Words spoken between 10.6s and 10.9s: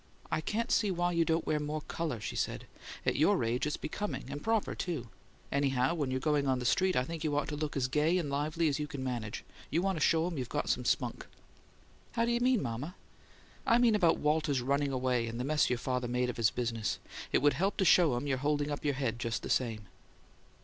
some